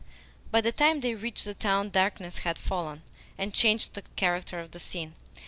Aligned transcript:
By 0.49 0.61
the 0.61 0.71
time 0.71 1.01
they 1.01 1.13
reached 1.13 1.45
the 1.45 1.53
town 1.53 1.91
darkness 1.91 2.39
had 2.39 2.57
fallen, 2.57 3.03
and 3.37 3.53
changed 3.53 3.93
the 3.93 4.01
character 4.15 4.59
of 4.59 4.71
the 4.71 4.79
scene. 4.79 5.13